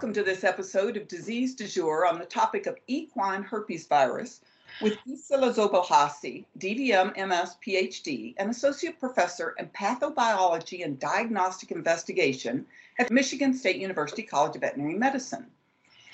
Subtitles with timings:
[0.00, 4.40] welcome to this episode of Disease du Jour on the topic of equine herpes virus
[4.80, 12.64] with Gisela Soboll Hussey, DVM MS PhD, an associate professor in pathobiology and diagnostic investigation
[12.98, 15.44] at Michigan State University College of Veterinary Medicine.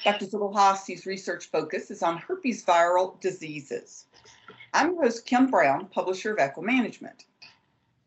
[0.03, 0.27] Dr.
[0.27, 4.07] Soboll Hussey's research focus is on herpes viral diseases.
[4.75, 7.25] I'm your host, Kim Brown, publisher of EquiManagement.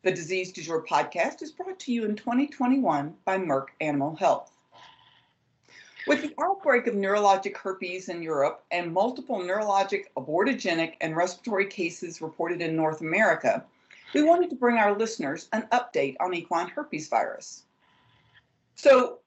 [0.02, 4.52] The Disease du Jour podcast is brought to you in 2021 by Merck Animal Health.
[6.06, 12.22] With the outbreak of neurologic herpes in Europe and multiple neurologic, abortogenic, and respiratory cases
[12.22, 13.64] reported in North America,
[14.14, 17.64] we wanted to bring our listeners an update on equine herpes virus.
[18.74, 19.18] So,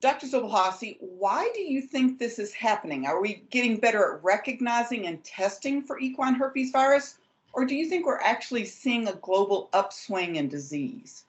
[0.00, 0.26] Dr.
[0.26, 3.06] Soboll Hussey, why do you think this is happening?
[3.06, 7.16] Are we getting better at recognizing and testing for equine herpes virus,
[7.52, 11.23] or do you think we're actually seeing a global upswing in disease?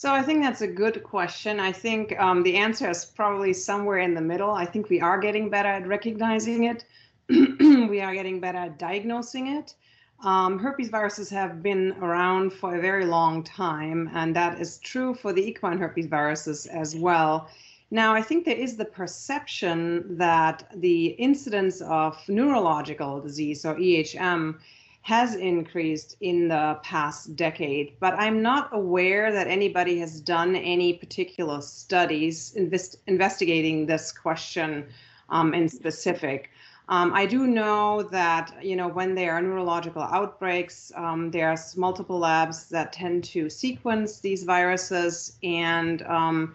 [0.00, 1.58] So I think that's a good question.
[1.58, 4.52] I think um, the answer is probably somewhere in the middle.
[4.52, 6.84] I think we are getting better at recognizing it.
[7.28, 9.74] we are getting better at diagnosing it.
[10.22, 15.14] Um, herpes viruses have been around for a very long time, and that is true
[15.14, 17.48] for the equine herpes viruses as well.
[17.90, 24.60] Now, I think there is the perception that the incidence of neurological disease, or EHM,
[25.08, 30.92] has increased in the past decade, but I'm not aware that anybody has done any
[30.92, 34.84] particular studies invest, investigating this question
[35.30, 36.50] um, in specific.
[36.90, 42.18] Um, I do know that you know when there are neurological outbreaks, um, there's multiple
[42.18, 46.54] labs that tend to sequence these viruses, and um,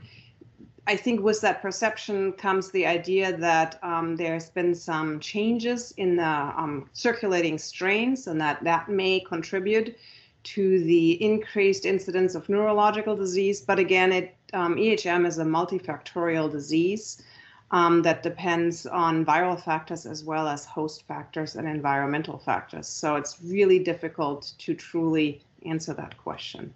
[0.85, 6.17] I think with that perception comes the idea that um, there's been some changes in
[6.17, 9.97] the um, circulating strains and that that may contribute
[10.43, 13.61] to the increased incidence of neurological disease.
[13.61, 17.23] But again, it, um, EHM is a multifactorial disease
[17.71, 22.87] um, that depends on viral factors as well as host factors and environmental factors.
[22.87, 26.73] So it's really difficult to truly answer that question.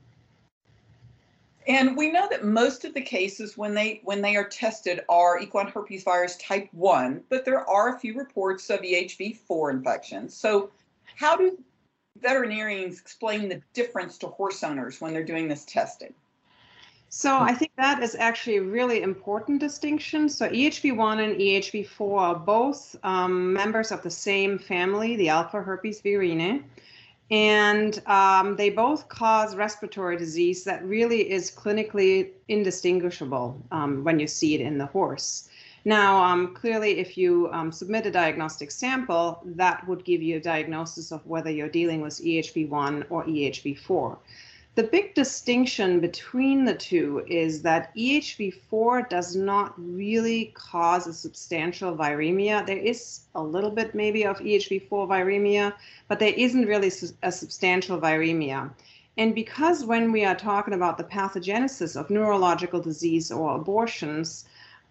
[1.67, 5.39] And we know that most of the cases when they when they are tested are
[5.39, 10.33] equine herpes virus type 1, but there are a few reports of EHV4 infections.
[10.33, 10.71] So
[11.15, 11.57] how do
[12.21, 16.13] veterinarians explain the difference to horse owners when they're doing this testing?
[17.09, 20.27] So I think that is actually a really important distinction.
[20.27, 26.63] So EHV1 and EHV4 are both um, members of the same family, the Alphaherpesvirinae
[27.29, 34.27] and um, they both cause respiratory disease that really is clinically indistinguishable um, when you
[34.27, 35.49] see it in the horse.
[35.83, 40.39] Now, um, clearly, if you um, submit a diagnostic sample, that would give you a
[40.39, 44.17] diagnosis of whether you're dealing with EHV1 or EHV4.
[44.77, 51.97] The big distinction between the two is that EHV4 does not really cause a substantial
[51.97, 52.63] viremia.
[52.63, 55.73] There is a little bit maybe of EHV4 viremia,
[56.07, 56.91] but there isn't really
[57.23, 58.69] a substantial viremia.
[59.17, 64.45] And because when we are talking about the pathogenesis of neurological disease or abortions,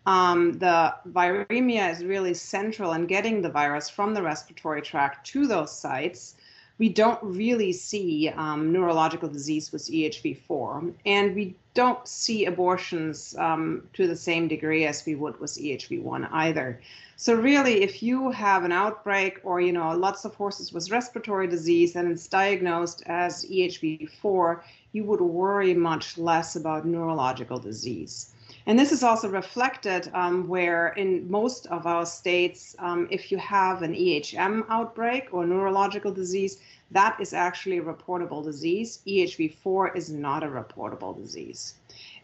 [0.04, 5.46] um, the viremia is really central in getting the virus from the respiratory tract to
[5.46, 6.34] those sites
[6.78, 13.86] we don't really see um, neurological disease with EHV4, and we don't see abortions um,
[13.94, 16.80] to the same degree as we would with EHV1 either.
[17.16, 21.46] So really, if you have an outbreak or you know lots of horses with respiratory
[21.46, 24.60] disease and it's diagnosed as EHV4,
[24.92, 28.34] you would worry much less about neurological disease.
[28.66, 33.38] And this is also reflected um, where in most of our states, um, if you
[33.38, 36.58] have an EHM outbreak or neurological disease,
[36.90, 39.00] that is actually a reportable disease.
[39.06, 41.74] EHV4 is not a reportable disease.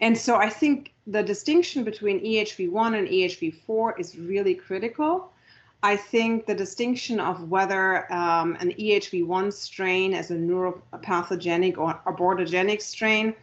[0.00, 5.32] And so I think the distinction between EHV1 and EHV4 is really critical.
[5.84, 12.82] I think the distinction of whether um, an EHV1 strain as a neuropathogenic or abortogenic
[12.82, 13.34] strain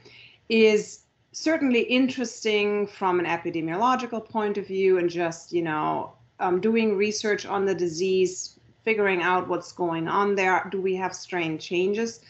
[0.47, 6.95] is certainly interesting from an epidemiological point of view and just, you know, um, doing
[6.95, 10.67] research on the disease, figuring out what's going on there.
[10.71, 12.21] Do we have strain changes?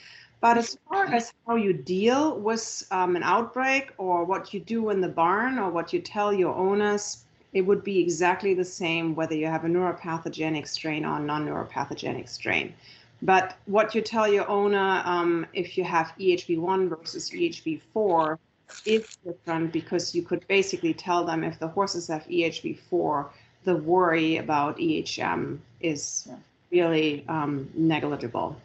[0.42, 4.90] But as far as how you deal with um, an outbreak or what you do
[4.90, 9.16] in the barn or what you tell your owners, it would be exactly the same
[9.16, 12.74] whether you have a neuropathogenic strain or non-neuropathogenic strain.
[13.22, 18.38] But what you tell your owner um, if you have EHV1 versus EHV4
[18.86, 23.30] is different because you could basically tell them if the horses have EHV4,
[23.64, 26.28] the worry about EHM is
[26.72, 28.56] really um, negligible.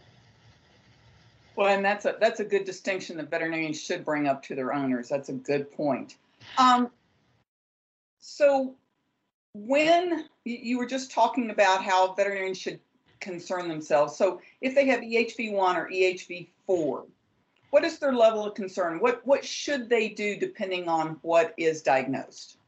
[1.57, 4.73] Well, and that's a that's a good distinction that veterinarians should bring up to their
[4.73, 5.09] owners.
[5.09, 6.17] That's a good point.
[6.59, 6.91] Um,
[8.19, 8.75] So
[9.55, 12.81] when you were just talking about how veterinarians should
[13.21, 14.17] concern themselves.
[14.17, 17.07] So if they have EHV1 or EHV4,
[17.75, 19.01] what is their level of concern?
[19.01, 22.59] What what should they do depending on what is diagnosed?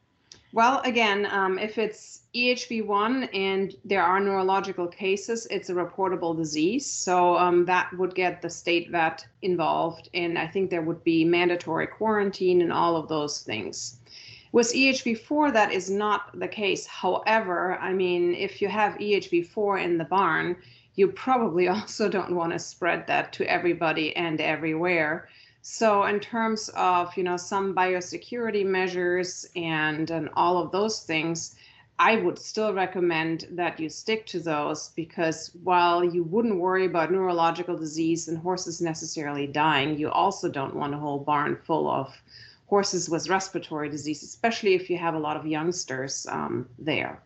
[0.53, 6.87] Well, again, um, if it's EHV1 and there are neurological cases, it's a reportable disease.
[6.87, 10.09] So um, that would get the state vet involved.
[10.13, 14.01] And I think there would be mandatory quarantine and all of those things.
[14.51, 16.85] With EHV4, that is not the case.
[16.87, 20.57] However, I mean, if you have EHV4 in the barn,
[20.97, 25.29] you probably also don't want to spread that to everybody and everywhere.
[25.63, 31.57] So in terms of, you know, some biosecurity measures and and all of those things,
[31.99, 37.11] I would still recommend that you stick to those because while you wouldn't worry about
[37.11, 42.15] neurological disease and horses necessarily dying, you also don't want a whole barn full of
[42.67, 47.23] horses with respiratory disease, especially if you have a lot of youngsters um, there.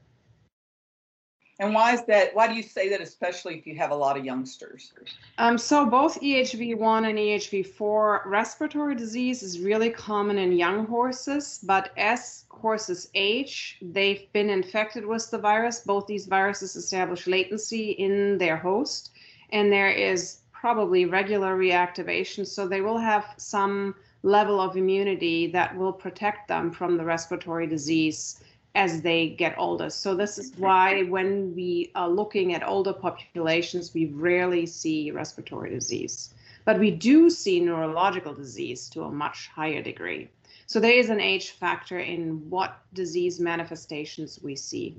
[1.60, 2.34] And why is that?
[2.34, 4.94] Why do you say that, especially if you have a lot of youngsters?
[5.36, 11.92] Um, so both EHV1 and EHV4 respiratory disease is really common in young horses, but
[11.98, 15.80] as horses age, they've been infected with the virus.
[15.80, 19.10] Both these viruses establish latency in their host,
[19.50, 22.46] and there is probably regular reactivation.
[22.46, 27.66] So they will have some level of immunity that will protect them from the respiratory
[27.66, 28.40] disease
[28.74, 29.90] as they get older.
[29.90, 35.70] So this is why when we are looking at older populations, we rarely see respiratory
[35.70, 36.34] disease.
[36.64, 40.28] But we do see neurological disease to a much higher degree.
[40.66, 44.96] So there is an age factor in what disease manifestations we see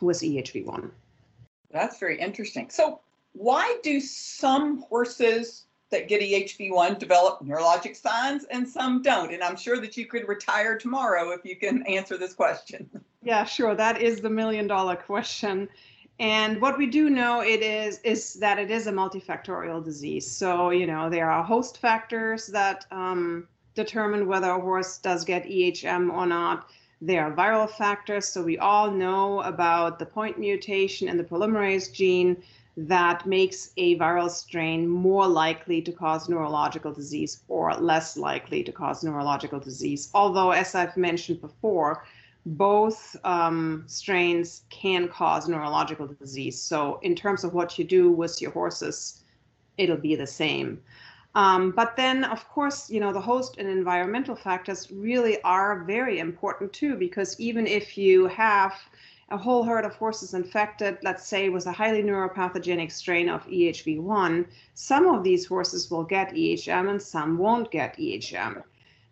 [0.00, 0.90] with EHV1.
[1.70, 2.70] That's very interesting.
[2.70, 3.00] So
[3.32, 9.32] why do some horses that get EHV1 develop neurologic signs and some don't.
[9.32, 12.90] And I'm sure that you could retire tomorrow if you can answer this question.
[13.22, 13.74] Yeah, sure.
[13.76, 15.68] That is the million dollar question.
[16.18, 20.30] And what we do know it is is that it is a multifactorial disease.
[20.30, 25.44] So you know there are host factors that um, determine whether a horse does get
[25.44, 26.68] EHM or not.
[27.00, 28.26] There are viral factors.
[28.26, 32.42] So we all know about the point mutation in the polymerase gene
[32.76, 38.72] that makes a viral strain more likely to cause neurological disease or less likely to
[38.72, 40.10] cause neurological disease.
[40.12, 42.04] Although, as I've mentioned before,
[42.46, 46.60] both um, strains can cause neurological disease.
[46.60, 49.22] So, in terms of what you do with your horses,
[49.78, 50.82] it'll be the same.
[51.36, 56.18] Um, but then, of course, you know, the host and environmental factors really are very
[56.18, 58.74] important too, because even if you have
[59.30, 64.46] a whole herd of horses infected, let's say with a highly neuropathogenic strain of EHV1,
[64.74, 68.62] some of these horses will get EHM and some won't get EHM.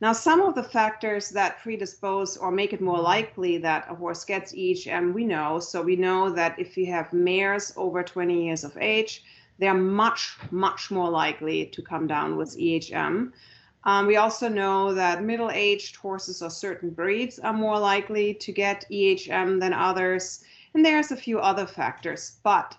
[0.03, 4.25] Now, some of the factors that predispose or make it more likely that a horse
[4.25, 5.61] gets EHM, we know.
[5.61, 9.23] So we know that if you have mares over 20 years of age,
[9.59, 13.33] they're much, much more likely to come down with EHM.
[13.85, 18.87] Um, we also know that middle-aged horses or certain breeds are more likely to get
[18.91, 22.37] EHM than others, and there's a few other factors.
[22.43, 22.77] But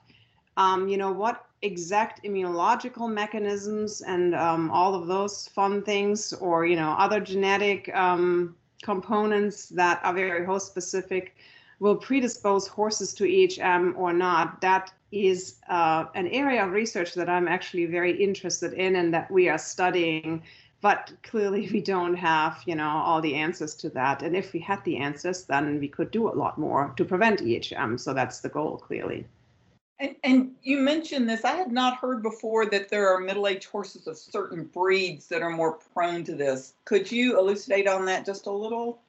[0.56, 6.66] um, you know what exact immunological mechanisms and um, all of those fun things, or
[6.66, 11.36] you know other genetic um, components that are very host-specific,
[11.80, 14.62] will predispose horses to EHM or not.
[14.62, 19.30] That is uh, an area of research that I'm actually very interested in and that
[19.30, 20.42] we are studying
[20.84, 24.22] but clearly we don't have you know all the answers to that.
[24.22, 27.40] And if we had the answers then we could do a lot more to prevent
[27.40, 29.26] ehm so that's the goal clearly.
[30.00, 31.46] And, and you mentioned this.
[31.46, 35.52] I had not heard before that there are middle-aged horses of certain breeds that are
[35.52, 36.74] more prone to this.
[36.84, 39.00] Could you elucidate on that just a little?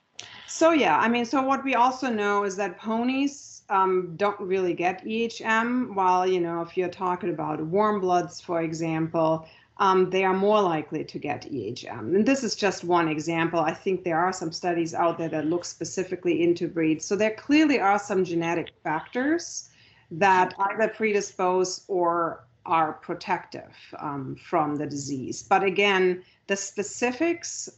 [0.47, 0.99] So yeah.
[0.99, 5.95] I mean so what we also know is that ponies um, don't really get EHM,
[5.95, 9.47] while you know if you're talking about warm bloods, for example,
[9.79, 12.15] um, they are more likely to get EHM.
[12.15, 13.61] And this is just one example.
[13.61, 17.05] I think there are some studies out there that look specifically into breeds.
[17.05, 19.71] So there clearly are some genetic factors
[20.13, 25.43] that either predispose or are protective um, from the disease.
[25.43, 27.69] But again, the specifics,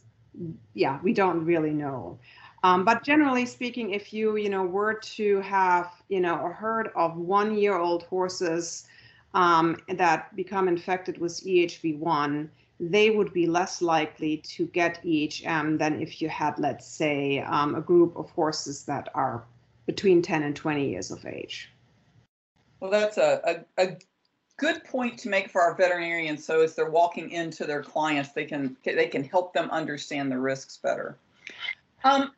[0.73, 2.19] yeah, we don't really know.
[2.63, 6.89] Um, but generally speaking, if you, you know, were to have, you know, a herd
[6.95, 8.87] of one-year-old horses
[9.33, 12.49] um, that become infected with EHV1,
[12.79, 17.75] they would be less likely to get EHM than if you had, let's say, um,
[17.75, 19.43] a group of horses that are
[19.85, 21.69] between 10 and 20 years of age.
[22.79, 23.97] Well, that's a, a, a
[24.57, 26.45] good point to make for our veterinarians.
[26.45, 30.37] So as they're walking into their clients, they can they can help them understand the
[30.37, 31.17] risks better.
[32.03, 32.31] Um,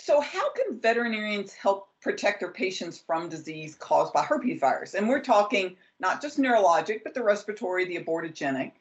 [0.00, 4.94] So, how can veterinarians help protect their patients from disease caused by herpes virus?
[4.94, 8.72] And we're talking not just neurologic, but the respiratory, the abortogenic.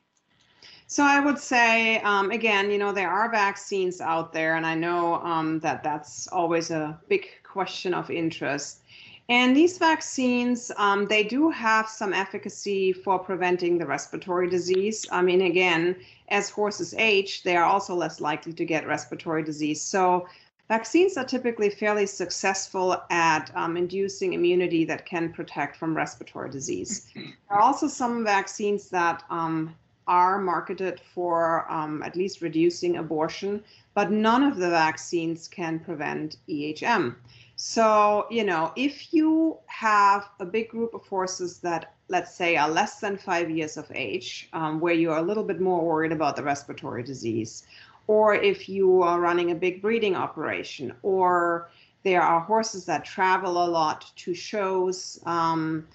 [0.85, 4.75] So I would say, um, again, you know, there are vaccines out there, and I
[4.75, 8.83] know um, that that's always a big question of interest.
[9.27, 15.05] And these vaccines, um, they do have some efficacy for preventing the respiratory disease.
[15.11, 15.97] I mean, again,
[16.29, 19.81] as horses age, they are also less likely to get respiratory disease.
[19.81, 20.27] So
[20.67, 27.07] vaccines are typically fairly successful at um, inducing immunity that can protect from respiratory disease.
[27.15, 29.73] There are also some vaccines that um,
[30.07, 36.37] are marketed for um, at least reducing abortion, but none of the vaccines can prevent
[36.49, 37.15] EHM.
[37.55, 42.69] So, you know, if you have a big group of horses that, let's say, are
[42.69, 46.35] less than five years of age, um, where you're a little bit more worried about
[46.35, 47.65] the respiratory disease,
[48.07, 51.69] or if you are running a big breeding operation, or
[52.03, 55.87] there are horses that travel a lot to shows, um,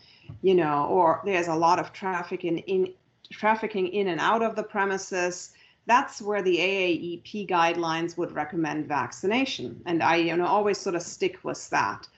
[0.43, 2.93] you know, or there's a lot of traffic in, in
[3.31, 5.53] trafficking in and out of the premises
[5.87, 9.81] that's where the AAEP guidelines would recommend vaccination.
[9.87, 12.09] And I, you know, always sort of stick with that.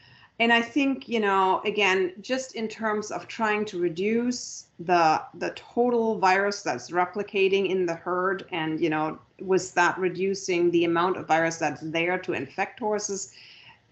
[0.41, 5.51] And I think, you know, again, just in terms of trying to reduce the the
[5.51, 11.17] total virus that's replicating in the herd and, you know, was that reducing the amount
[11.17, 13.33] of virus that's there to infect horses,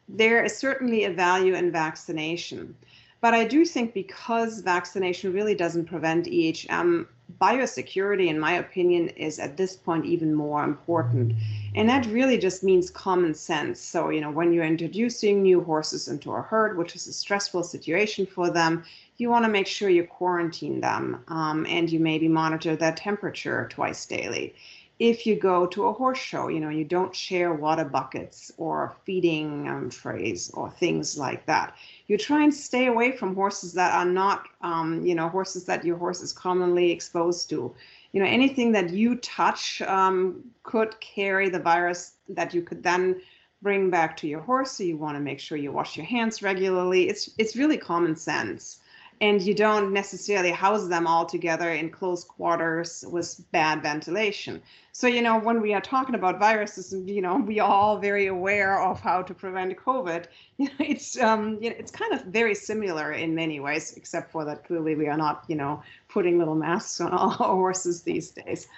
[0.08, 2.74] there is certainly a value in vaccination.
[3.20, 7.06] But I do think because vaccination really doesn't prevent EHM,
[7.40, 11.34] biosecurity, in my opinion, is at this point even more important.
[11.74, 13.80] And that really just means common sense.
[13.80, 17.62] So, you know, when you're introducing new horses into a herd, which is a stressful
[17.64, 18.84] situation for them,
[19.16, 23.68] you want to make sure you quarantine them um, and you maybe monitor their temperature
[23.70, 24.54] twice daily
[25.02, 28.94] if you go to a horse show, you know, you don't share water buckets or
[29.04, 31.74] feeding um, trays or things like that.
[32.12, 35.82] You try and stay away from horses that are not, um, you know, horses that
[35.82, 37.74] your horse is commonly exposed to.
[38.12, 43.22] You know, anything that you touch um, could carry the virus that you could then
[43.62, 44.72] bring back to your horse.
[44.72, 47.08] So you want to make sure you wash your hands regularly.
[47.08, 48.80] It's it's really common sense
[49.22, 54.60] and you don't necessarily house them all together in close quarters with bad ventilation.
[54.90, 58.26] So, you know, when we are talking about viruses, you know, we are all very
[58.26, 60.26] aware of how to prevent COVID.
[60.58, 64.30] You know, it's um, you know, it's kind of very similar in many ways, except
[64.30, 67.30] for that clearly we are not, you know, putting little masks on all
[67.62, 68.68] horses these days.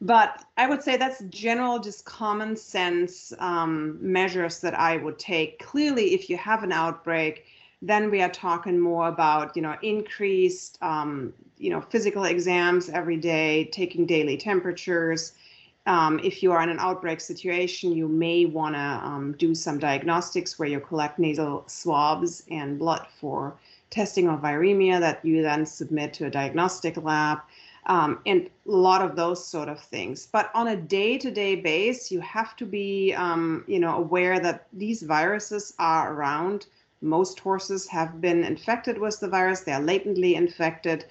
[0.00, 5.58] But I would say that's general, just common sense um, measures that I would take.
[5.58, 7.44] Clearly, if you have an outbreak,
[7.80, 13.16] then we are talking more about, you know, increased, um, you know, physical exams every
[13.16, 15.34] day, taking daily temperatures.
[15.86, 19.78] Um, if you are in an outbreak situation, you may want to um, do some
[19.78, 23.56] diagnostics where you collect nasal swabs and blood for
[23.90, 27.38] testing of viremia that you then submit to a diagnostic lab.
[27.86, 30.26] Um, and a lot of those sort of things.
[30.30, 35.02] But on a day-to-day base, you have to be, um, you know, aware that these
[35.02, 36.66] viruses are around
[37.00, 41.04] most horses have been infected with the virus, they are latently infected.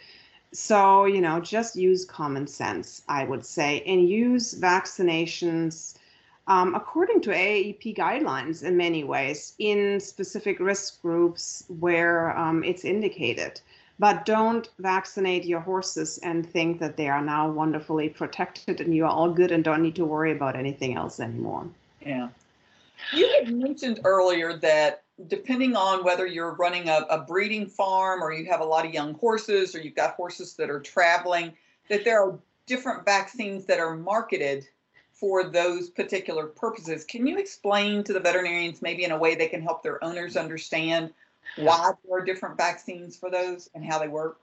[0.51, 5.97] So, you know, just use common sense, I would say, and use vaccinations
[6.47, 12.85] um, according to AAEP guidelines in many ways in specific risk groups where um, it's
[12.85, 13.59] indicated.
[13.99, 19.05] But don't vaccinate your horses and think that they are now wonderfully protected and you
[19.05, 21.67] are all good and don't need to worry about anything else anymore.
[22.05, 22.29] Yeah.
[23.13, 28.31] You had mentioned earlier that depending on whether you're running a, a, breeding farm or
[28.31, 31.53] you have a lot of young horses or you've got horses that are traveling,
[31.89, 32.37] that there are
[32.67, 34.67] different vaccines that are marketed
[35.11, 37.03] for those particular purposes.
[37.03, 40.37] Can you explain to the veterinarians, maybe in a way they can help their owners
[40.37, 41.11] understand
[41.55, 44.39] why there are different vaccines for those and how they work?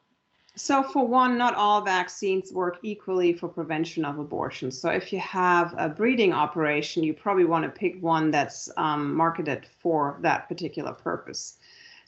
[0.57, 4.71] So, for one, not all vaccines work equally for prevention of abortion.
[4.71, 9.15] So, if you have a breeding operation, you probably want to pick one that's um,
[9.17, 11.57] marketed for that particular purpose.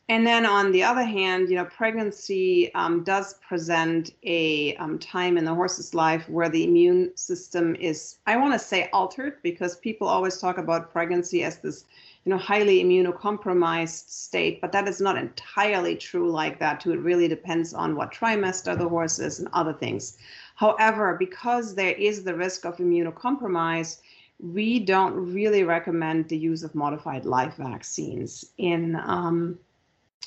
[0.08, 5.36] And then on the other hand, you know, pregnancy um, does present a um, time
[5.36, 9.76] in the horse's life where the immune system is, I want to say, altered because
[9.78, 11.86] people always talk about pregnancy as this
[12.26, 16.92] you know, highly immunocompromised state, but that is not entirely true like that too.
[16.92, 20.18] It really depends on what trimester the horse is and other things.
[20.56, 24.00] However, because there is the risk of immunocompromise,
[24.40, 29.56] we don't really recommend the use of modified live vaccines in um,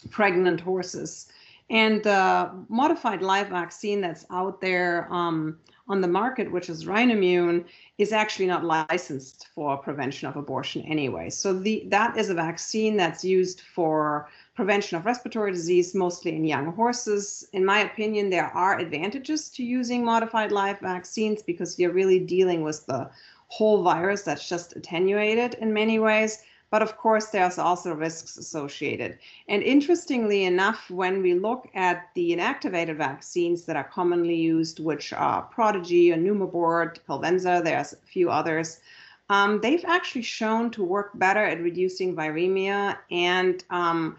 [0.10, 1.28] pregnant horses.
[1.70, 7.66] And the modified live vaccine that's out there, um, on the market, which is Rhinomune,
[7.98, 11.30] is actually not licensed for prevention of abortion anyway.
[11.30, 16.46] So the that is a vaccine that's used for prevention of respiratory disease, mostly in
[16.46, 17.48] young horses.
[17.54, 22.62] In my opinion, there are advantages to using modified live vaccines because you're really dealing
[22.62, 23.10] with the
[23.48, 26.44] whole virus that's just attenuated in many ways.
[26.72, 29.18] But of course, there's also risks associated.
[29.48, 35.12] And interestingly enough, when we look at the inactivated vaccines that are commonly used, which
[35.12, 38.82] are Prodigy and Pneumabort, Calvenza, there's a few others,
[39.30, 44.18] um, they've actually shown to work better at reducing viremia and um,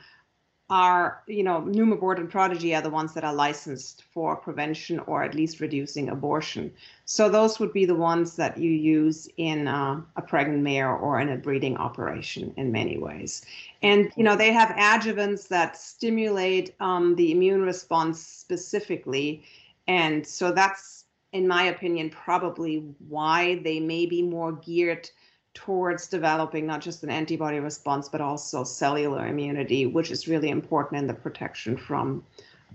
[0.71, 5.25] are, you know, Pneumabort and Prodigy are the ones that are licensed for prevention or
[5.25, 6.73] at least reducing abortion.
[7.05, 11.21] So those would be the ones that you use in uh, a pregnant mare or
[11.21, 13.45] in a breeding operation in many ways.
[13.83, 19.43] And, you know, they have adjuvants that stimulate um, the immune response specifically.
[19.89, 25.11] And so that's, in my opinion, probably why they may be more geared
[25.55, 31.01] towards developing not just an antibody response, but also cellular immunity, which is really important
[31.01, 32.25] in the protection from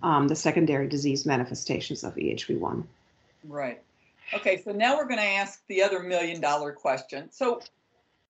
[0.03, 2.83] um, the secondary disease manifestations of EHV1.
[3.45, 3.81] Right.
[4.33, 7.31] Okay, so now we're going to ask the other million dollar question.
[7.31, 7.61] So,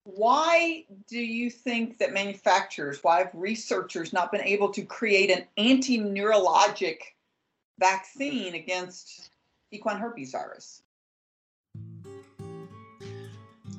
[0.04, 5.44] why do you think that manufacturers, why have researchers not been able to create an
[5.56, 6.98] anti neurologic
[7.80, 9.30] vaccine against
[9.72, 10.82] equine herpes virus?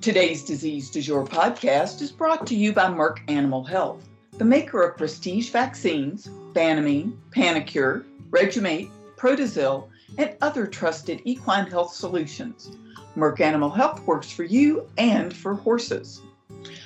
[0.07, 4.81] Today's Disease Du Jour podcast is brought to you by Merck Animal Health, the maker
[4.81, 12.71] of prestige vaccines, Banamine, Panacur, Regimate, Protazil, and other trusted equine health solutions.
[13.17, 16.21] Merck Animal Health works for you and for horses.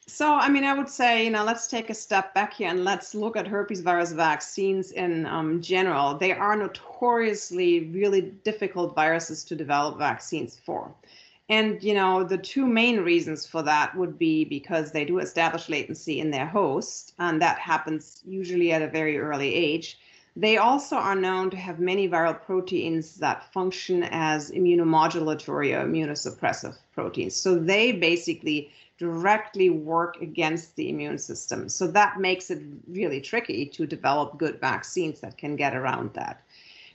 [0.08, 2.86] So, I mean, I would say, you know, let's take a step back here and
[2.86, 6.16] let's look at herpes virus vaccines in um, general.
[6.16, 10.94] They are notoriously really difficult viruses to develop vaccines for.
[11.48, 15.70] And you know, the two main reasons for that would be because they do establish
[15.70, 20.00] latency in their host, and that happens usually at a very early age.
[20.36, 26.76] They also are known to have many viral proteins that function as immunomodulatory or immunosuppressive
[26.94, 27.36] proteins.
[27.36, 31.70] So they basically directly work against the immune system.
[31.70, 36.42] So that makes it really tricky to develop good vaccines that can get around that.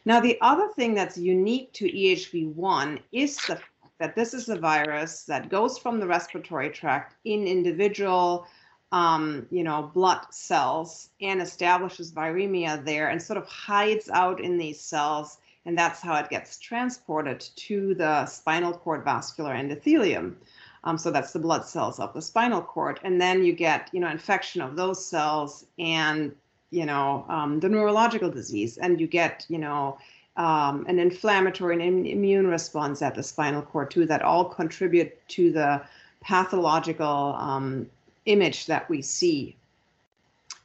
[0.05, 3.61] Now, the other thing that's unique to EHV1 is the
[4.01, 8.47] that this is a virus that goes from the respiratory tract in individual
[8.93, 14.59] um, you know, blood cells and establishes viremia there and sort of hides out in
[14.59, 15.39] these cells.
[15.67, 20.35] And that's how it gets transported to the spinal cord vascular endothelium.
[20.83, 22.99] Um, so that's the blood cells of the spinal cord.
[23.05, 26.35] And then you get, you know, infection of those cells and,
[26.71, 28.79] you know, um, the neurological disease.
[28.79, 29.99] And you get, you know,
[30.41, 35.53] um, an inflammatory and immune response at the spinal cord too that all contribute to
[35.53, 35.83] the
[36.23, 37.87] pathological um,
[38.25, 39.55] image that we see.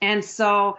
[0.02, 0.78] And so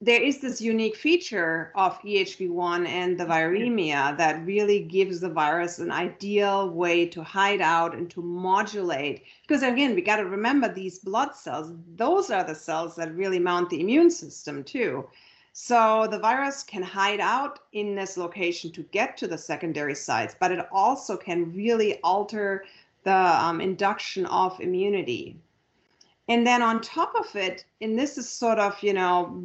[0.00, 5.78] there is this unique feature of EHV1 and the viremia that really gives the virus
[5.78, 9.22] an ideal way to hide out and to modulate.
[9.46, 13.38] Because again, we got to remember these blood cells, those are the cells that really
[13.38, 15.06] mount the immune system too.
[15.52, 20.34] So the virus can hide out in this location to get to the secondary sites,
[20.40, 22.64] but it also can really alter
[23.04, 25.36] the um, induction of immunity.
[26.28, 29.42] And then on top of it, and this is sort of, you know,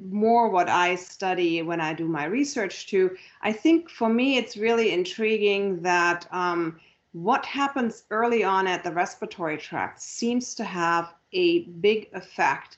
[0.00, 3.16] more what I study when I do my research too.
[3.40, 6.78] I think for me, it's really intriguing that um,
[7.12, 12.76] what happens early on at the respiratory tract seems to have a big effect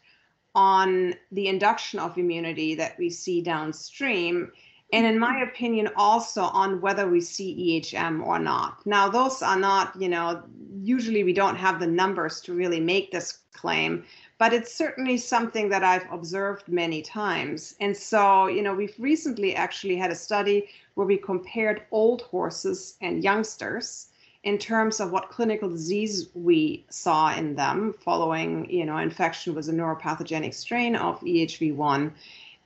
[0.55, 4.53] on the induction of immunity that we see downstream.
[4.93, 8.87] And in my opinion, also on whether we see EHM or not.
[8.87, 10.43] Now, those are not, you know,
[10.83, 14.05] usually we don't have the numbers to really make this claim,
[14.39, 17.75] but it's certainly something that I've observed many times.
[17.81, 22.97] And so, you know, we've recently actually had a study where we compared old horses
[23.01, 24.09] and youngsters
[24.45, 29.69] in terms of what clinical disease we saw in them following, you know, infection with
[29.69, 32.13] a neuropathogenic strain of EHV1.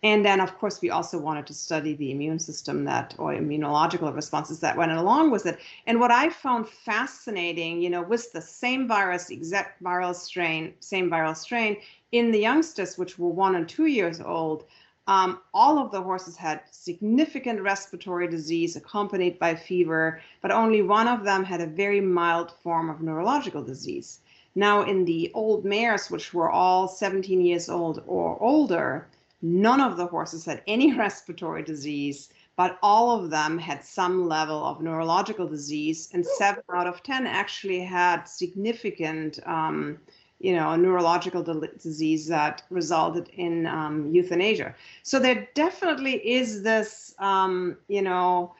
[0.02, 4.14] And then, of course, we also wanted to study the immune system that, or immunological
[4.14, 5.58] responses that went along with it.
[5.86, 11.08] And what I found fascinating, you know, with the same virus, exact viral strain, same
[11.08, 11.76] viral strain
[12.10, 14.64] in the youngsters, which were one and two years old,
[15.08, 21.08] um, all of the horses had significant respiratory disease accompanied by fever, but only one
[21.08, 24.20] of them had a very mild form of neurological disease.
[24.54, 29.08] Now, in the old mares, which were all 17 years old or older,
[29.40, 34.62] none of the horses had any respiratory disease, but all of them had some level
[34.62, 39.98] of neurological disease, and seven out of 10 actually had significant um,
[40.40, 44.74] you know, a neurological disease that resulted in um, euthanasia.
[45.02, 48.54] So there definitely is this, um, you know,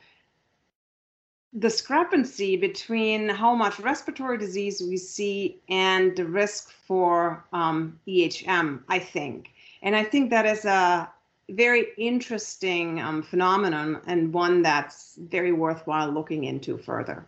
[1.57, 8.99] discrepancy between how much respiratory disease we see and the risk for um, EHM, I
[8.99, 9.51] think.
[9.81, 11.09] And I think that is a
[11.49, 17.25] very interesting um, phenomenon and one that's very worthwhile looking into further.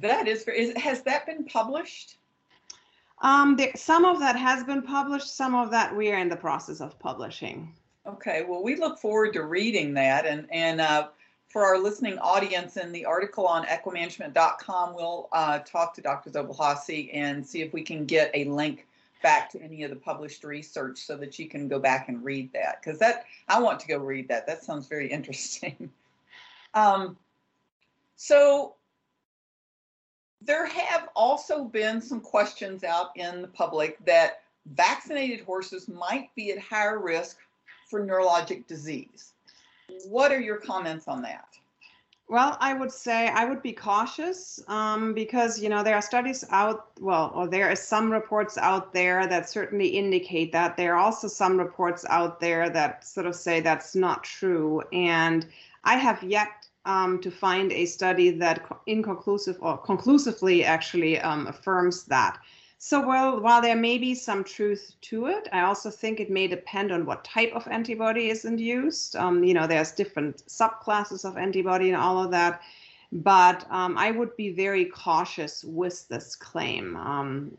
[0.00, 2.16] That is, is has that been published?
[3.22, 6.36] Um, there, some of that has been published, some of that we are in the
[6.36, 7.72] process of publishing.
[8.06, 10.26] Okay, well, we look forward to reading that.
[10.26, 11.08] And, and uh,
[11.48, 16.30] for our listening audience, in the article on equimanagement.com, we'll uh, talk to Dr.
[16.30, 18.86] Soboll Hussey and see if we can get a link
[19.22, 22.52] back to any of the published research so that you can go back and read
[22.52, 22.80] that.
[22.80, 24.46] Because that, I want to go read that.
[24.46, 25.90] That sounds very interesting.
[26.74, 27.16] um,
[28.16, 28.74] so
[30.46, 34.42] there have also been some questions out in the public that
[34.74, 37.38] vaccinated horses might be at higher risk
[37.88, 39.32] for neurologic disease.
[40.08, 41.46] What are your comments on that?
[42.28, 46.44] Well, I would say I would be cautious um, because you know there are studies
[46.50, 50.76] out, well, or there are some reports out there that certainly indicate that.
[50.76, 55.46] There are also some reports out there that sort of say that's not true, and
[55.84, 62.04] I have yet um, to find a study that inconclusive or conclusively actually um, affirms
[62.04, 62.38] that.
[62.78, 66.46] So while, while there may be some truth to it, I also think it may
[66.46, 69.16] depend on what type of antibody is induced.
[69.16, 72.60] Um, you know, there's different subclasses of antibody and all of that.
[73.12, 76.96] But um, I would be very cautious with this claim.
[76.96, 77.56] Um,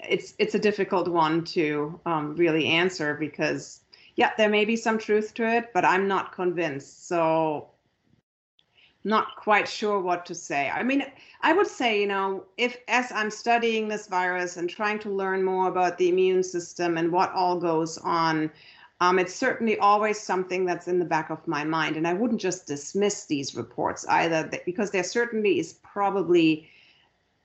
[0.00, 3.80] it's it's a difficult one to um, really answer because
[4.16, 7.06] yeah, there may be some truth to it, but I'm not convinced.
[7.06, 7.68] So
[9.04, 10.70] not quite sure what to say.
[10.70, 11.04] I mean,
[11.40, 15.42] I would say, you know, if as I'm studying this virus and trying to learn
[15.42, 18.50] more about the immune system and what all goes on,
[19.00, 21.96] um, it's certainly always something that's in the back of my mind.
[21.96, 26.70] And I wouldn't just dismiss these reports either, because there certainly is probably,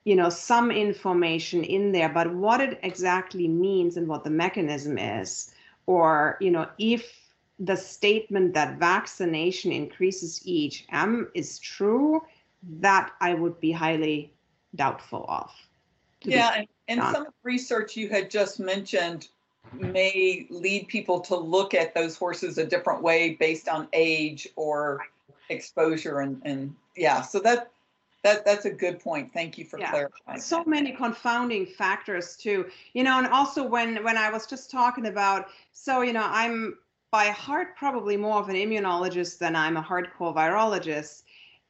[0.04, 5.00] you know, some information in there, but what it exactly means and what the mechanism
[5.00, 5.52] is,
[5.88, 7.12] or, you know, if
[7.60, 12.22] the statement that vaccination increases EHM is true,
[12.80, 14.32] that I would be highly
[14.76, 15.52] doubtful of.
[16.22, 19.30] Yeah, and, and some of the research you had just mentioned
[19.74, 25.02] may lead people to look at those horses a different way based on age or
[25.50, 27.72] exposure and, and yeah, so that
[28.24, 29.32] that that's a good point.
[29.34, 29.92] Thank you for yeah.
[29.92, 30.40] clarifying.
[30.40, 32.66] So many confounding factors too.
[32.94, 36.78] You know, and also when when I was just talking about so you know, I'm
[37.12, 41.24] by heart probably more of an immunologist than I'm a hardcore virologist.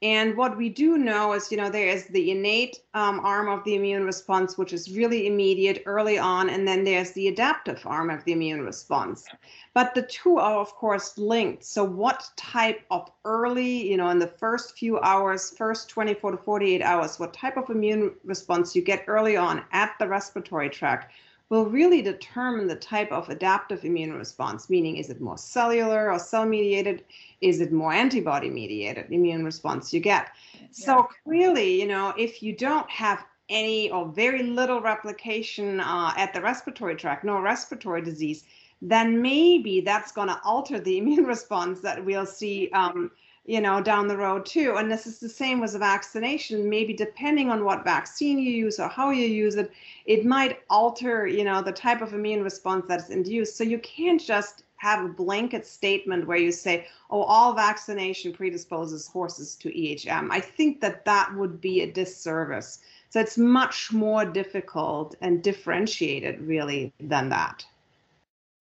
[0.03, 3.63] And what we do know is, you know, there is the innate um, arm of
[3.63, 8.11] the immune response, which is really immediate early on, and then there's the adaptive arm
[8.11, 9.25] of the immune response.
[9.73, 11.63] But the two are, of course, linked.
[11.63, 16.37] So, what type of early, you know, in the first few hours, first 24 to
[16.37, 21.11] 48 hours, what type of immune response you get early on at the respiratory tract
[21.49, 26.19] will really determine the type of adaptive immune response, meaning is it more cellular or
[26.19, 27.05] cell mediated?
[27.41, 30.31] Is it more antibody mediated immune response you get?
[30.53, 30.67] Yeah.
[30.71, 36.33] So clearly, you know, if you don't have any or very little replication uh, at
[36.33, 38.43] the respiratory tract, no respiratory disease,
[38.81, 43.11] then maybe that's going to alter the immune response that we'll see um,
[43.47, 44.75] you know, down the road too.
[44.77, 46.69] And this is the same with a vaccination.
[46.69, 49.71] Maybe depending on what vaccine you use or how you use it,
[50.05, 53.55] it might alter, you know, the type of immune response that's induced.
[53.55, 59.07] So you can't just have a blanket statement where you say, oh, all vaccination predisposes
[59.07, 60.27] horses to EHM.
[60.29, 62.79] I think that that would be a disservice.
[63.09, 67.65] So it's much more difficult and differentiated, really, than that.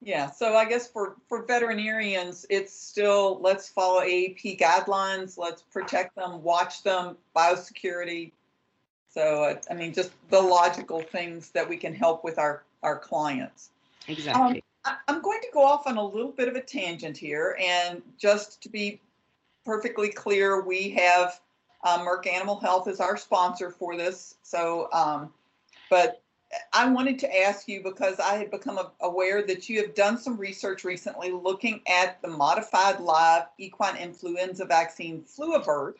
[0.02, 6.14] Yeah, so I guess for, for veterinarians, it's still let's follow AAEP guidelines, let's protect
[6.14, 8.32] them, watch them, biosecurity.
[9.08, 12.98] So, uh, I mean, just the logical things that we can help with our, our
[12.98, 13.70] clients.
[14.08, 14.62] Exactly.
[14.84, 17.58] Um, I, am going to go off on a little bit of a tangent here.
[17.60, 19.00] And just to be
[19.64, 21.40] perfectly clear, we have
[21.82, 24.36] uh, Merck Animal Health as our sponsor for this.
[24.42, 25.32] So, um,
[25.88, 26.22] but
[26.72, 30.36] I wanted to ask you because I had become aware that you have done some
[30.36, 35.98] research recently looking at the modified live equine influenza vaccine Flu Avert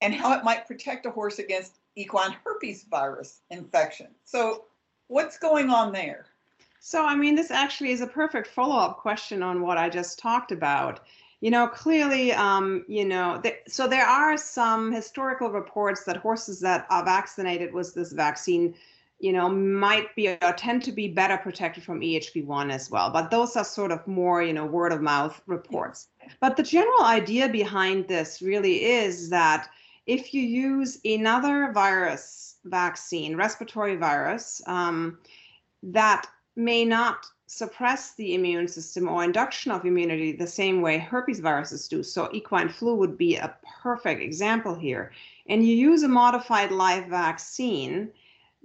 [0.00, 4.08] and how it might protect a horse against equine herpes virus infection.
[4.24, 4.64] So,
[5.08, 6.26] what's going on there?
[6.80, 10.18] So, I mean, this actually is a perfect follow up question on what I just
[10.18, 11.00] talked about.
[11.40, 16.60] You know, clearly, um, you know, th- so there are some historical reports that horses
[16.60, 18.74] that are vaccinated with this vaccine
[19.18, 23.10] you know, might be or tend to be better protected from EHV1 as well.
[23.10, 26.08] But those are sort of more, you know, word of mouth reports.
[26.40, 29.68] But the general idea behind this really is that
[30.06, 35.18] if you use another virus vaccine, respiratory virus, um,
[35.82, 41.38] that may not suppress the immune system or induction of immunity the same way herpes
[41.40, 42.02] viruses do.
[42.02, 45.12] So equine flu would be a perfect example here.
[45.48, 48.10] And you use a modified live vaccine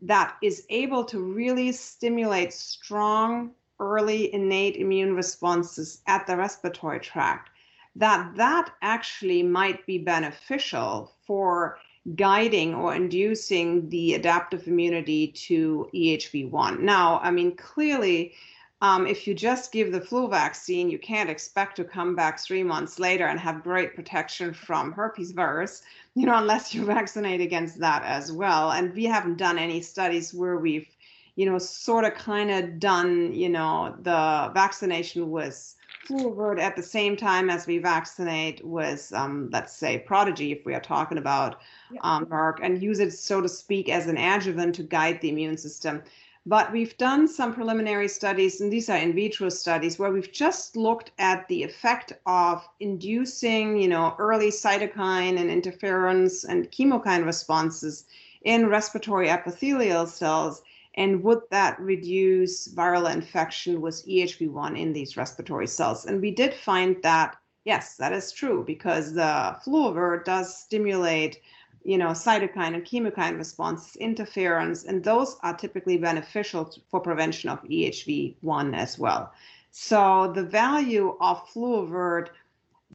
[0.01, 7.49] that is able to really stimulate strong early innate immune responses at the respiratory tract
[7.95, 11.77] that that actually might be beneficial for
[12.15, 16.79] guiding or inducing the adaptive immunity to EHV1.
[16.79, 18.33] Now, I mean, clearly,
[18.81, 22.63] um, if you just give the flu vaccine, you can't expect to come back three
[22.63, 25.83] months later and have great protection from herpes virus,
[26.15, 28.71] you know, unless you vaccinate against that as well.
[28.71, 30.87] And we haven't done any studies where we've,
[31.35, 36.75] you know, sort of kind of done, you know, the vaccination with Flu Avert at
[36.75, 41.19] the same time as we vaccinate with, um, let's say, Prodigy, if we are talking
[41.19, 41.61] about
[42.01, 45.57] um, Merck, and use it, so to speak, as an adjuvant to guide the immune
[45.57, 46.01] system.
[46.47, 50.75] But we've done some preliminary studies, and these are in vitro studies, where we've just
[50.75, 58.05] looked at the effect of inducing, you know, early cytokine and interferons and chemokine responses
[58.41, 60.63] in respiratory epithelial cells.
[60.95, 66.05] And would that reduce viral infection with EHV1 in these respiratory cells?
[66.07, 71.39] And we did find that, yes, that is true because the Flu Avert does stimulate
[71.83, 77.63] you know, cytokine and chemokine responses, interferons, and those are typically beneficial for prevention of
[77.63, 79.33] EHV1 as well.
[79.71, 82.31] So the value of Flu Avert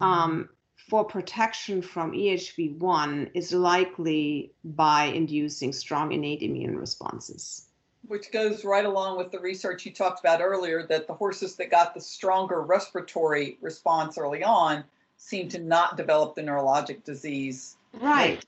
[0.01, 7.63] um, for protection from EHV1 is likely by inducing strong innate immune responses.
[8.07, 11.73] Which goes right along with the research you talked about earlier that the horses that
[11.73, 14.85] got the stronger respiratory response early on
[15.17, 17.77] seem to not develop the neurologic disease.
[17.95, 18.45] Right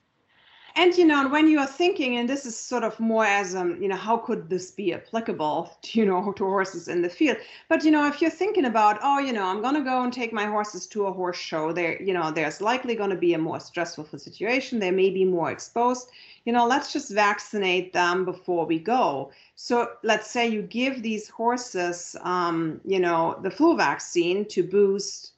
[0.79, 3.81] and you know when you are thinking and this is sort of more as um
[3.81, 7.37] you know how could this be applicable to, you know to horses in the field?
[7.67, 10.13] But you know if you're thinking about oh you know i'm going to go and
[10.13, 13.33] take my horses to a horse show there you know there's likely going to be
[13.33, 16.11] a more stressful situation they may be more exposed
[16.45, 19.31] you know let's just vaccinate them before we go.
[19.55, 25.33] So let's say you give these horses um you know the flu vaccine to boost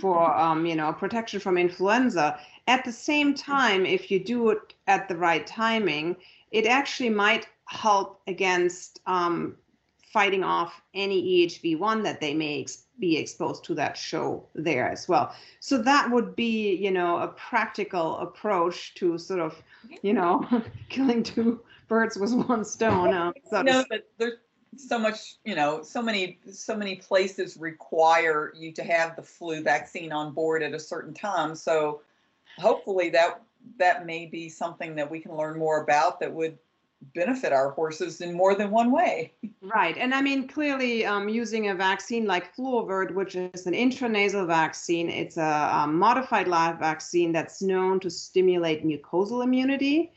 [0.00, 4.74] for um, you know protection from influenza at the same time, if you do it
[4.86, 6.16] at the right timing,
[6.50, 9.56] it actually might help against um,
[10.12, 15.08] fighting off any EHV1 that they may ex- be exposed to that show there as
[15.08, 15.34] well.
[15.60, 19.60] So that would be, you know, a practical approach to sort of,
[20.02, 20.46] you know,
[20.90, 23.14] killing two birds with one stone.
[23.14, 24.34] Uh, so no, but there's
[24.76, 29.62] so much, you know, so many, so many places require you to have the flu
[29.62, 31.54] vaccine on board at a certain time.
[31.54, 32.02] So
[32.58, 33.42] hopefully that
[33.78, 36.58] that may be something that we can learn more about that would
[37.14, 39.32] benefit our horses in more than one way.
[39.60, 39.96] Right.
[39.96, 44.46] And I mean, clearly, um, using a vaccine like Flu Avert, which is an intranasal
[44.46, 50.12] vaccine, it's a, a modified live vaccine that's known to stimulate mucosal immunity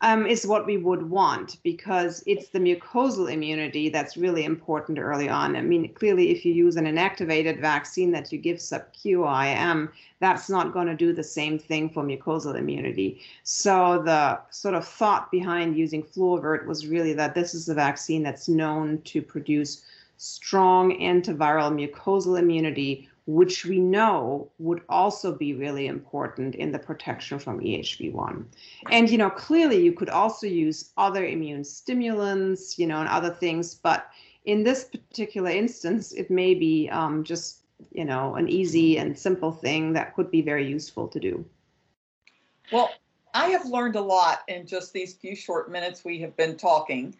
[0.00, 5.28] um, is what we would want because it's the mucosal immunity that's really important early
[5.28, 5.56] on.
[5.56, 9.90] I mean, clearly, if you use an inactivated vaccine that you give sub Q IM,
[10.20, 13.20] that's not going to do the same thing for mucosal immunity.
[13.42, 17.74] So, the sort of thought behind using Flu Avert was really that this is a
[17.74, 19.84] vaccine that's known to produce
[20.16, 27.38] strong antiviral mucosal immunity which we know would also be really important in the protection
[27.38, 28.42] from EHV1.
[28.90, 33.28] And, you know, clearly you could also use other immune stimulants, you know, and other
[33.28, 34.06] things, but
[34.46, 37.58] in this particular instance, it may be um, just,
[37.92, 41.44] you know, an easy and simple thing that could be very useful to do.
[42.72, 42.88] Well,
[43.34, 47.14] I have learned a lot in just these few short minutes we have been talking.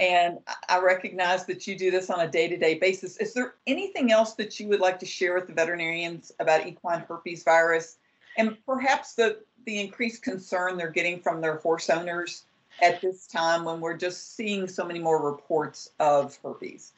[0.00, 3.16] And I recognize that you do this on a day to day basis.
[3.18, 7.04] Is there anything else that you would like to share with the veterinarians about equine
[7.08, 7.98] herpes virus
[8.36, 12.44] and perhaps the, the increased concern they're getting from their horse owners
[12.82, 16.92] at this time when we're just seeing so many more reports of herpes?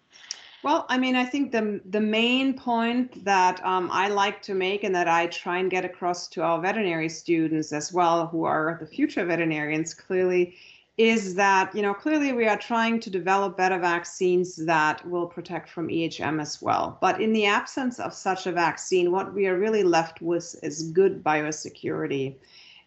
[0.62, 4.82] Well, I mean, I think the the main point that um, I like to make
[4.82, 8.78] and that I try and get across to our veterinary students as well, who are
[8.80, 10.56] the future veterinarians, clearly,
[10.96, 15.68] is that you know clearly we are trying to develop better vaccines that will protect
[15.68, 16.98] from EHM as well.
[17.00, 20.90] But in the absence of such a vaccine, what we are really left with is
[20.92, 22.36] good biosecurity.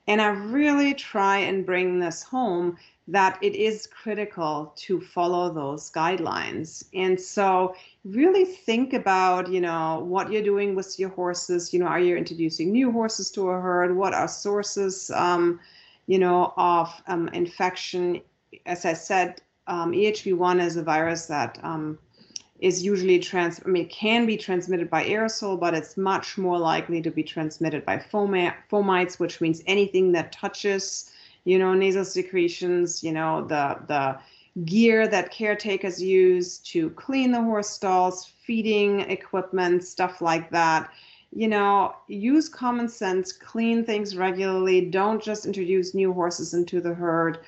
[0.07, 2.77] And I really try and bring this home
[3.09, 6.83] that it is critical to follow those guidelines.
[6.93, 11.73] And so really think about, you know, what you're doing with your horses.
[11.73, 13.95] You know, are you introducing new horses to a herd?
[13.95, 15.59] What are sources, um,
[16.07, 18.21] you know, of um, infection?
[18.65, 21.99] As I said, um, EHV1 is a virus that um,
[22.59, 23.61] is usually trans.
[23.65, 27.23] I mean, it can be transmitted by aerosol, but it's much more likely to be
[27.23, 31.11] transmitted by fomites, which means anything that touches
[31.47, 34.19] you know, nasal secretions, you know, the the
[34.65, 40.89] gear that caretakers use to clean the horse stalls, feeding equipment, stuff like that.
[41.31, 44.89] You know, use common sense, clean things regularly.
[44.89, 47.39] Don't just introduce new horses into the herd.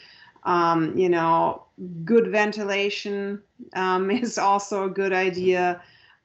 [0.44, 1.64] Um, you know,
[2.04, 3.42] good ventilation
[3.74, 5.82] um, is also a good idea.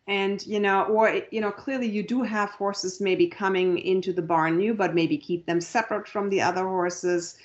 [0.07, 4.21] And, you know, or, you know, clearly you do have horses maybe coming into the
[4.21, 7.37] barn new, but maybe keep them separate from the other horses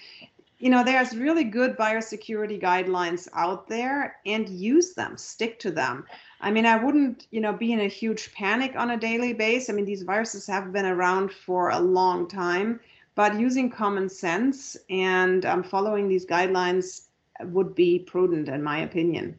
[0.60, 6.06] you know there's really good biosecurity guidelines out there and use them stick to them
[6.42, 9.70] i mean i wouldn't you know be in a huge panic on a daily basis
[9.70, 12.80] i mean these viruses have been around for a long time
[13.16, 17.08] but using common sense and um, following these guidelines
[17.42, 19.38] would be prudent in my opinion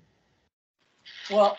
[1.31, 1.59] well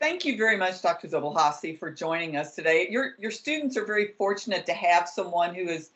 [0.00, 3.84] thank you very much dr Soboll Hussey for joining us today your your students are
[3.84, 5.90] very fortunate to have someone who has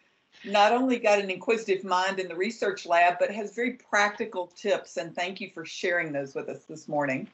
[0.45, 4.97] not only got an inquisitive mind in the research lab, but has very practical tips.
[4.97, 7.29] And thank you for sharing those with us this morning.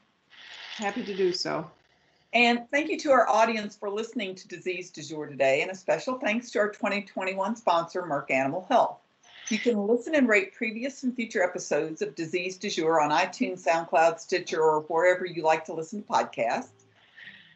[0.75, 1.69] Happy to do so.
[2.33, 5.75] And thank you to our audience for listening to Disease Du Jour today, and a
[5.75, 8.97] special thanks to our 2021 sponsor, Merck Animal Health.
[9.49, 13.65] You can listen and rate previous and future episodes of Disease Du Jour on iTunes,
[13.65, 16.83] SoundCloud, Stitcher, or wherever you like to listen to podcasts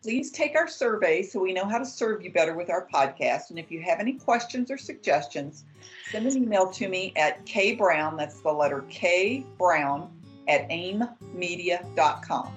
[0.07, 3.49] please take our survey so we know how to serve you better with our podcast.
[3.49, 5.65] And if you have any questions or suggestions,
[6.11, 10.09] send an email to me at kbrown, that's the letter K Brown,
[10.47, 12.53] at aimmedia.com.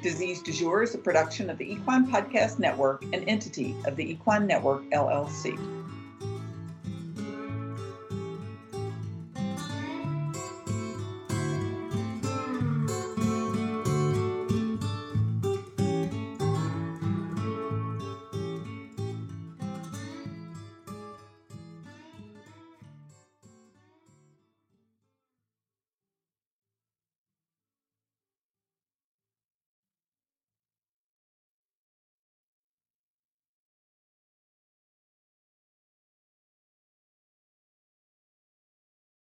[0.00, 4.08] Disease du jour is a production of the Equine Podcast Network, an entity of the
[4.12, 5.58] Equine Network, LLC.